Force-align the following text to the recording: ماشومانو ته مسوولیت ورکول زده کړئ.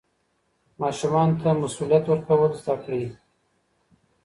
ماشومانو 0.81 1.37
ته 1.41 1.49
مسوولیت 1.61 2.05
ورکول 2.07 2.51
زده 2.61 2.75
کړئ. 2.83 3.03